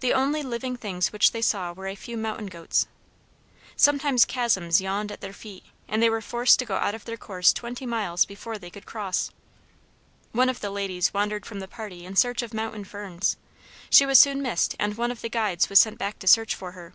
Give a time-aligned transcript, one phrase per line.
[0.00, 2.86] The only living things which they saw were a few mountain goats.
[3.76, 7.16] Sometimes chasms yawned at their feet, and they were forced to go out of their
[7.16, 9.30] course twenty miles before they could cross.
[9.30, 9.30] Once
[10.32, 13.38] one of the ladies wandered from the party in search of mountain ferns.
[13.88, 16.72] She was soon missed, and one of the guides was sent back to search for
[16.72, 16.92] her.